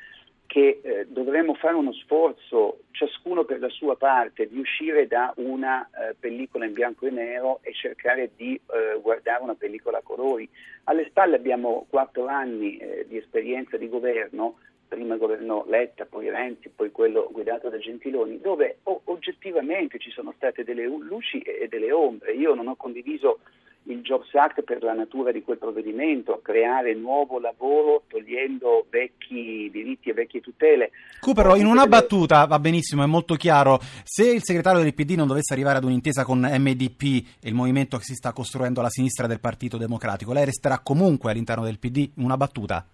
che 0.47 0.81
eh, 0.83 1.07
dovremmo 1.09 1.55
fare 1.55 1.75
uno 1.75 1.93
sforzo, 1.93 2.81
ciascuno 2.91 3.45
per 3.45 3.59
la 3.61 3.69
sua 3.71 3.97
parte, 3.97 4.47
di 4.47 4.59
uscire 4.59 5.07
da 5.07 5.33
una 5.37 5.85
eh, 5.87 6.15
pellicola 6.19 6.65
in 6.67 6.73
bianco 6.73 7.07
e 7.07 7.11
nero 7.11 7.61
e 7.63 7.73
cercare 7.73 8.31
di 8.37 8.55
eh, 8.55 9.01
guardare 9.01 9.43
una 9.43 9.55
pellicola 9.55 9.99
a 9.99 10.03
colori. 10.03 10.49
Alle 10.85 11.07
spalle 11.07 11.37
abbiamo 11.37 11.87
quattro 11.89 12.27
anni 12.27 12.77
eh, 12.77 13.07
di 13.09 13.17
esperienza 13.17 13.77
di 13.77 13.89
governo, 13.89 14.59
prima 14.87 15.15
il 15.15 15.21
governo 15.21 15.65
Letta, 15.67 16.05
poi 16.05 16.29
Renzi, 16.29 16.69
poi 16.69 16.91
quello 16.93 17.29
guidato 17.33 17.69
da 17.69 17.79
Gentiloni, 17.79 18.41
dove 18.41 18.79
o- 18.85 19.01
oggettivamente 19.05 19.99
ci 19.99 20.11
sono 20.11 20.33
state 20.37 20.63
delle 20.63 20.87
luci 20.87 21.41
e 21.41 21.67
delle 21.69 21.91
ombre. 21.91 22.33
Io 22.33 22.55
non 22.55 22.69
ho 22.69 22.77
condiviso 22.77 23.41
il 23.85 24.01
Jobs 24.03 24.35
Act 24.35 24.63
per 24.63 24.83
la 24.83 24.93
natura 24.93 25.33
di 25.33 25.43
quel 25.43 25.59
provvedimento, 25.59 26.41
creare 26.43 26.95
nuovo 26.95 27.39
lavoro 27.39 28.05
togliendo 28.09 28.87
vecchi 28.89 29.69
diritti 29.71 30.11
e 30.11 30.15
vecchie 30.15 30.41
tutele. 30.41 30.91
Cupero, 31.21 31.57
in 31.57 31.67
una 31.67 31.87
battuta, 31.87 32.45
va 32.47 32.59
benissimo, 32.59 33.03
è 33.03 33.07
molto 33.07 33.35
chiaro, 33.35 33.81
se 34.05 34.31
il 34.31 34.43
segretario 34.43 34.83
del 34.83 34.95
PD 34.95 35.13
non 35.13 35.27
dovesse 35.27 35.53
arrivare 35.53 35.79
ad 35.79 35.85
un'intesa 35.85 36.25
con 36.25 36.41
MDP 36.41 37.03
e 37.41 37.49
il 37.49 37.55
movimento 37.55 37.97
che 37.99 38.05
si 38.05 38.15
sta 38.15 38.33
costruendo 38.33 38.81
alla 38.81 38.91
sinistra 38.91 39.27
del 39.27 39.41
Partito 39.41 39.77
Democratico, 39.77 40.33
lei 40.33 40.45
resterà 40.45 40.79
comunque 40.79 41.31
all'interno 41.31 41.65
del 41.65 41.79
PD? 41.79 42.11
In 42.17 42.25
una 42.25 42.37
battuta? 42.37 42.87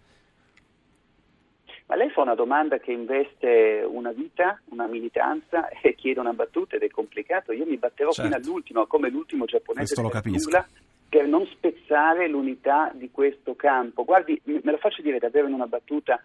Ma 1.90 1.96
lei 1.96 2.08
fa 2.10 2.22
una 2.22 2.36
domanda 2.36 2.78
che 2.78 2.92
investe 2.92 3.84
una 3.84 4.12
vita, 4.12 4.60
una 4.66 4.86
militanza 4.86 5.68
e 5.82 5.96
chiede 5.96 6.20
una 6.20 6.32
battuta 6.32 6.76
ed 6.76 6.82
è 6.82 6.88
complicato. 6.88 7.50
Io 7.50 7.66
mi 7.66 7.78
batterò 7.78 8.12
certo. 8.12 8.30
fino 8.30 8.40
all'ultimo, 8.40 8.86
come 8.86 9.10
l'ultimo 9.10 9.44
giapponese 9.44 10.00
Nulla, 10.00 10.68
per 11.08 11.26
non 11.26 11.44
spezzare 11.46 12.28
l'unità 12.28 12.92
di 12.94 13.10
questo 13.10 13.56
campo. 13.56 14.04
Guardi, 14.04 14.40
me 14.44 14.60
lo 14.62 14.76
faccio 14.76 15.02
dire 15.02 15.18
davvero 15.18 15.48
in 15.48 15.52
una 15.52 15.66
battuta, 15.66 16.22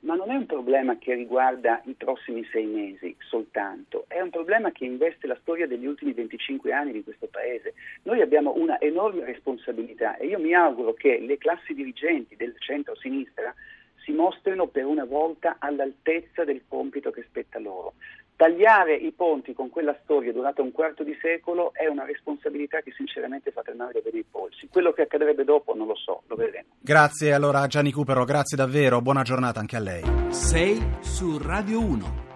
ma 0.00 0.14
non 0.14 0.30
è 0.30 0.34
un 0.34 0.46
problema 0.46 0.96
che 0.96 1.12
riguarda 1.12 1.82
i 1.84 1.92
prossimi 1.92 2.42
sei 2.50 2.64
mesi 2.64 3.14
soltanto, 3.18 4.06
è 4.08 4.20
un 4.22 4.30
problema 4.30 4.72
che 4.72 4.86
investe 4.86 5.26
la 5.26 5.36
storia 5.42 5.66
degli 5.66 5.84
ultimi 5.84 6.14
25 6.14 6.72
anni 6.72 6.92
di 6.92 7.04
questo 7.04 7.28
Paese. 7.30 7.74
Noi 8.04 8.22
abbiamo 8.22 8.54
una 8.56 8.80
enorme 8.80 9.26
responsabilità 9.26 10.16
e 10.16 10.28
io 10.28 10.38
mi 10.38 10.54
auguro 10.54 10.94
che 10.94 11.18
le 11.20 11.36
classi 11.36 11.74
dirigenti 11.74 12.34
del 12.34 12.54
centro-sinistra 12.58 13.54
si 14.04 14.12
mostrino 14.12 14.66
per 14.66 14.84
una 14.84 15.04
volta 15.04 15.56
all'altezza 15.58 16.44
del 16.44 16.62
compito 16.68 17.10
che 17.10 17.24
spetta 17.28 17.58
loro. 17.58 17.94
Tagliare 18.34 18.94
i 18.94 19.12
ponti 19.12 19.52
con 19.52 19.70
quella 19.70 19.96
storia 20.02 20.32
durata 20.32 20.62
un 20.62 20.72
quarto 20.72 21.04
di 21.04 21.16
secolo 21.20 21.72
è 21.74 21.86
una 21.86 22.04
responsabilità 22.04 22.80
che 22.80 22.92
sinceramente 22.92 23.52
fa 23.52 23.62
tremare 23.62 24.00
bene 24.00 24.18
i 24.18 24.24
polsi. 24.28 24.68
Quello 24.68 24.92
che 24.92 25.02
accadrebbe 25.02 25.44
dopo 25.44 25.74
non 25.74 25.86
lo 25.86 25.94
so, 25.94 26.22
lo 26.26 26.34
vedremo. 26.34 26.68
Grazie 26.80 27.32
allora 27.32 27.66
Gianni 27.66 27.92
Cupero, 27.92 28.24
grazie 28.24 28.56
davvero, 28.56 29.00
buona 29.00 29.22
giornata 29.22 29.60
anche 29.60 29.76
a 29.76 29.80
lei. 29.80 30.02
6 30.30 30.96
su 31.00 31.38
Radio 31.38 31.80
1. 31.80 32.31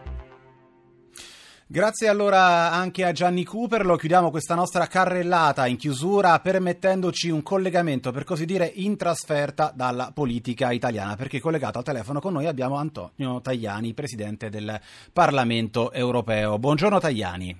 Grazie 1.68 2.06
allora 2.06 2.70
anche 2.70 3.04
a 3.04 3.10
Gianni 3.10 3.42
Cooperlo, 3.42 3.96
chiudiamo 3.96 4.30
questa 4.30 4.54
nostra 4.54 4.86
carrellata 4.86 5.66
in 5.66 5.76
chiusura 5.76 6.38
permettendoci 6.38 7.28
un 7.28 7.42
collegamento 7.42 8.12
per 8.12 8.22
così 8.22 8.44
dire 8.44 8.70
in 8.76 8.96
trasferta 8.96 9.72
dalla 9.74 10.12
politica 10.14 10.70
italiana 10.70 11.16
perché 11.16 11.40
collegato 11.40 11.78
al 11.78 11.84
telefono 11.84 12.20
con 12.20 12.34
noi 12.34 12.46
abbiamo 12.46 12.76
Antonio 12.76 13.40
Tajani, 13.40 13.94
Presidente 13.94 14.48
del 14.48 14.80
Parlamento 15.12 15.90
europeo. 15.90 16.56
Buongiorno 16.56 17.00
Tajani. 17.00 17.56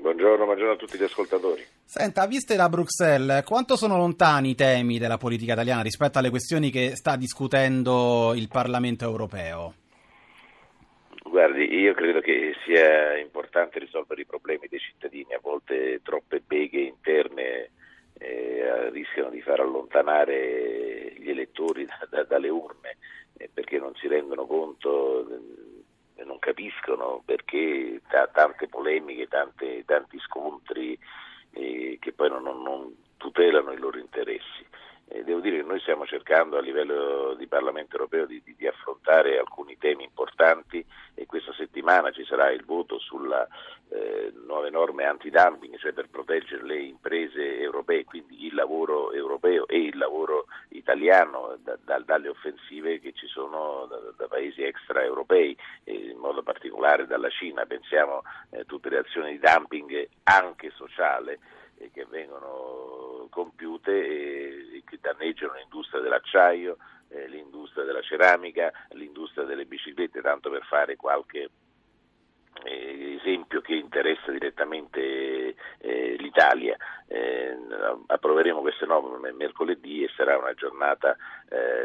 Buongiorno, 0.00 0.46
buongiorno 0.46 0.72
a 0.72 0.76
tutti 0.76 0.96
gli 0.96 1.04
ascoltatori. 1.04 1.62
Senta, 1.84 2.26
viste 2.26 2.56
da 2.56 2.70
Bruxelles, 2.70 3.44
quanto 3.44 3.76
sono 3.76 3.98
lontani 3.98 4.50
i 4.50 4.54
temi 4.54 4.98
della 4.98 5.18
politica 5.18 5.52
italiana 5.52 5.82
rispetto 5.82 6.18
alle 6.18 6.30
questioni 6.30 6.70
che 6.70 6.96
sta 6.96 7.14
discutendo 7.16 8.32
il 8.34 8.48
Parlamento 8.48 9.04
europeo? 9.04 9.74
Guardi, 11.30 11.72
io 11.72 11.94
credo 11.94 12.18
che 12.18 12.56
sia 12.64 13.16
importante 13.16 13.78
risolvere 13.78 14.22
i 14.22 14.26
problemi 14.26 14.66
dei 14.68 14.80
cittadini, 14.80 15.32
a 15.32 15.38
volte 15.40 16.00
troppe 16.02 16.42
beghe 16.44 16.80
interne 16.80 17.70
eh, 18.18 18.90
rischiano 18.90 19.30
di 19.30 19.40
far 19.40 19.60
allontanare 19.60 21.12
gli 21.16 21.30
elettori 21.30 21.84
da, 21.84 22.04
da, 22.10 22.24
dalle 22.24 22.48
urne 22.48 22.98
eh, 23.36 23.48
perché 23.54 23.78
non 23.78 23.94
si 23.94 24.08
rendono 24.08 24.44
conto, 24.44 25.24
eh, 26.16 26.24
non 26.24 26.40
capiscono 26.40 27.22
perché 27.24 28.00
t- 28.08 28.30
tante 28.32 28.66
polemiche, 28.66 29.28
tante, 29.28 29.84
tanti 29.84 30.18
scontri 30.18 30.98
eh, 31.52 31.96
che 32.00 32.12
poi 32.12 32.28
non, 32.28 32.42
non 32.42 32.92
tutelano 33.16 33.70
i 33.70 33.78
loro 33.78 34.00
interessi. 34.00 34.66
Eh, 35.12 35.24
devo 35.24 35.40
dire 35.40 35.56
che 35.56 35.66
noi 35.66 35.80
stiamo 35.80 36.06
cercando 36.06 36.56
a 36.56 36.60
livello 36.60 37.34
di 37.34 37.48
Parlamento 37.48 37.96
europeo 37.96 38.26
di, 38.26 38.40
di, 38.44 38.54
di, 38.56 38.68
affrontare 38.68 39.38
alcuni 39.38 39.76
temi 39.76 40.04
importanti 40.04 40.84
e 41.14 41.26
questa 41.26 41.52
settimana 41.54 42.12
ci 42.12 42.24
sarà 42.24 42.52
il 42.52 42.64
voto 42.64 42.96
sulle 43.00 43.48
eh, 43.88 44.32
nuove 44.46 44.70
norme 44.70 45.06
antidumping, 45.06 45.76
cioè 45.78 45.92
per 45.92 46.08
proteggere 46.08 46.62
le 46.62 46.78
imprese 46.78 47.58
europee, 47.58 48.04
quindi 48.04 48.46
il 48.46 48.54
lavoro 48.54 49.10
europeo 49.10 49.66
e 49.66 49.80
il 49.80 49.98
lavoro 49.98 50.46
italiano 50.68 51.58
da, 51.60 51.76
da, 51.82 51.98
dalle 51.98 52.28
offensive 52.28 53.00
che 53.00 53.12
ci 53.12 53.26
sono 53.26 53.86
da, 53.90 53.98
da 54.16 54.28
paesi 54.28 54.62
extraeuropei, 54.62 55.56
in 55.86 56.18
modo 56.18 56.44
particolare 56.44 57.08
dalla 57.08 57.30
Cina. 57.30 57.66
Pensiamo 57.66 58.18
a 58.18 58.58
eh, 58.58 58.64
tutte 58.64 58.88
le 58.88 58.98
azioni 58.98 59.32
di 59.32 59.40
dumping 59.40 60.08
anche 60.22 60.70
sociale 60.70 61.40
che 61.92 62.04
vengono 62.08 63.26
compiute 63.30 63.92
e 63.92 64.82
che 64.84 64.98
danneggiano 65.00 65.54
l'industria 65.54 66.00
dell'acciaio, 66.00 66.76
eh, 67.08 67.26
l'industria 67.28 67.84
della 67.84 68.02
ceramica, 68.02 68.70
l'industria 68.90 69.44
delle 69.44 69.64
biciclette, 69.64 70.20
tanto 70.20 70.50
per 70.50 70.64
fare 70.64 70.96
qualche 70.96 71.50
eh, 72.64 73.14
esempio 73.18 73.60
che 73.62 73.74
interessa 73.74 74.30
direttamente 74.30 75.54
eh, 75.78 76.16
l'Italia. 76.18 76.76
Approveremo 78.06 78.60
queste 78.60 78.86
norme 78.86 79.32
mercoledì 79.32 80.04
e 80.04 80.10
sarà 80.14 80.36
una 80.36 80.54
giornata 80.54 81.16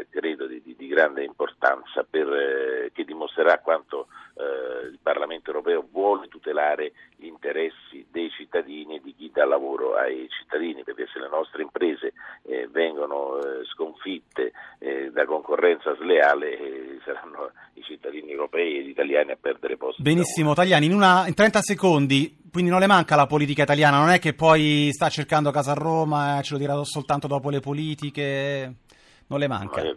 credo 0.08 0.46
di, 0.46 0.62
di, 0.62 0.86
grande 0.86 1.24
importanza 1.24 2.06
per, 2.08 2.90
che 2.92 3.04
dimostrerà 3.04 3.58
quanto 3.58 4.06
il 4.36 4.98
Parlamento 5.02 5.50
europeo 5.50 5.86
vuole 5.90 6.28
tutelare 6.28 6.92
gli 7.16 7.26
interessi 7.26 7.85
dei 8.16 8.30
cittadini 8.30 8.96
e 8.96 9.00
di 9.04 9.14
chi 9.14 9.30
dà 9.30 9.44
lavoro 9.44 9.94
ai 9.94 10.26
cittadini, 10.30 10.82
perché 10.84 11.06
se 11.12 11.18
le 11.18 11.28
nostre 11.28 11.60
imprese 11.60 12.14
eh, 12.44 12.66
vengono 12.72 13.36
eh, 13.36 13.62
sconfitte 13.66 14.52
eh, 14.78 15.10
da 15.12 15.26
concorrenza 15.26 15.94
sleale 15.96 16.58
eh, 16.58 16.98
saranno 17.04 17.50
i 17.74 17.82
cittadini 17.82 18.30
europei 18.30 18.78
e 18.78 18.82
gli 18.84 18.88
italiani 18.88 19.32
a 19.32 19.38
perdere 19.38 19.76
posti. 19.76 20.00
Benissimo, 20.00 20.54
Tagliani, 20.54 20.86
in, 20.86 20.94
una, 20.94 21.26
in 21.26 21.34
30 21.34 21.60
secondi, 21.60 22.38
quindi 22.50 22.70
non 22.70 22.80
le 22.80 22.86
manca 22.86 23.16
la 23.16 23.26
politica 23.26 23.64
italiana, 23.64 23.98
non 23.98 24.08
è 24.08 24.18
che 24.18 24.32
poi 24.32 24.88
sta 24.92 25.10
cercando 25.10 25.50
casa 25.50 25.72
a 25.72 25.74
Roma, 25.74 26.40
ce 26.42 26.54
lo 26.54 26.58
dirà 26.58 26.82
soltanto 26.84 27.26
dopo 27.26 27.50
le 27.50 27.60
politiche, 27.60 28.76
non 29.26 29.38
le 29.38 29.46
manca. 29.46 29.82
No, 29.82 29.94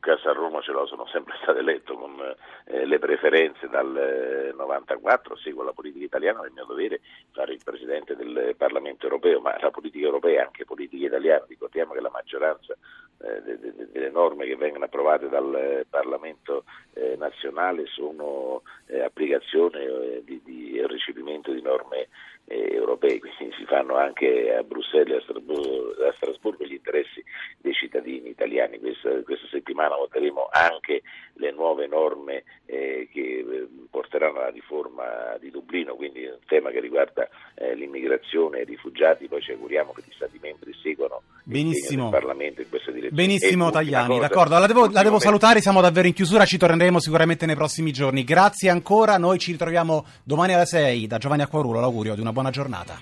casa 0.00 0.28
a 0.28 0.32
Roma 0.34 0.43
ce 0.74 0.80
l'ho, 0.80 0.86
sono 0.86 1.06
sempre 1.06 1.34
stato 1.42 1.58
eletto 1.58 1.94
con 1.94 2.20
eh, 2.64 2.84
le 2.84 2.98
preferenze 2.98 3.68
dal 3.68 4.52
94, 4.56 5.34
eh, 5.34 5.38
seguo 5.38 5.62
la 5.62 5.72
politica 5.72 6.04
italiana, 6.04 6.42
è 6.42 6.46
il 6.46 6.52
mio 6.52 6.64
dovere 6.64 7.00
fare 7.32 7.52
il 7.52 7.60
Presidente 7.62 8.16
del 8.16 8.54
Parlamento 8.56 9.04
europeo, 9.04 9.40
ma 9.40 9.56
la 9.60 9.70
politica 9.70 10.06
europea 10.06 10.40
è 10.40 10.44
anche 10.44 10.64
politica 10.64 11.06
italiana, 11.06 11.44
ricordiamo 11.46 11.92
che 11.92 12.00
la 12.00 12.10
maggioranza 12.10 12.76
eh, 13.18 13.42
de, 13.42 13.58
de, 13.58 13.88
delle 13.92 14.10
norme 14.10 14.46
che 14.46 14.56
vengono 14.56 14.84
approvate 14.84 15.28
dal 15.28 15.86
Parlamento 15.88 16.64
eh, 16.94 17.14
nazionale 17.16 17.86
sono 17.86 18.62
eh, 18.86 19.00
applicazione 19.00 20.22
di, 20.24 20.40
di 20.42 20.82
recepimento 20.86 21.52
di 21.52 21.62
norme 21.62 22.08
europee, 22.46 23.18
quindi 23.18 23.54
si 23.56 23.64
fanno 23.64 23.96
anche 23.96 24.54
a 24.54 24.62
Bruxelles 24.62 25.14
e 25.14 25.16
a 25.16 25.20
Strasburgo, 25.22 26.06
a 26.06 26.12
Strasburgo 26.16 26.64
gli 26.64 26.74
interessi 26.74 27.24
dei 27.58 27.72
cittadini 27.72 28.28
italiani. 28.28 28.78
Questa, 28.78 29.22
questa 29.22 29.46
settimana 29.50 29.96
voteremo 29.96 30.48
anche 30.50 31.02
le 31.34 31.50
nuove 31.52 31.86
norme 31.86 32.44
eh, 32.66 33.08
che 33.10 33.20
eh, 33.20 33.68
porteranno 33.90 34.40
alla 34.40 34.50
riforma 34.50 35.36
di 35.40 35.50
Dublino, 35.50 35.94
quindi 35.94 36.24
un 36.24 36.38
tema 36.46 36.70
che 36.70 36.80
riguarda 36.80 37.28
eh, 37.54 37.74
l'immigrazione 37.74 38.58
e 38.58 38.62
i 38.62 38.66
rifugiati, 38.66 39.26
poi 39.26 39.40
ci 39.40 39.52
auguriamo 39.52 39.92
che 39.92 40.02
gli 40.06 40.12
Stati 40.14 40.38
membri 40.40 40.72
seguano 40.82 41.22
Benissimo. 41.42 42.04
il 42.04 42.10
Parlamento 42.10 42.60
in 42.60 42.68
questa 42.68 42.90
direzione. 42.90 43.22
Benissimo 43.22 43.70
Tagliani, 43.70 44.08
cosa, 44.08 44.20
d'accordo, 44.20 44.58
la 44.58 44.66
devo, 44.66 44.90
la 44.90 45.02
devo 45.02 45.18
salutare, 45.18 45.60
siamo 45.60 45.80
davvero 45.80 46.06
in 46.06 46.14
chiusura, 46.14 46.44
ci 46.44 46.58
torneremo 46.58 47.00
sicuramente 47.00 47.46
nei 47.46 47.54
prossimi 47.54 47.92
giorni. 47.92 48.24
Grazie 48.24 48.70
ancora, 48.70 49.18
noi 49.18 49.38
ci 49.38 49.52
ritroviamo 49.52 50.04
domani 50.22 50.54
alle 50.54 50.66
6 50.66 51.06
da 51.06 51.18
Giovanni 51.18 51.42
Acquarulo, 51.42 51.80
l'augurio 51.80 52.14
di 52.14 52.20
una 52.20 52.32
buona 52.34 52.50
giornata. 52.50 53.00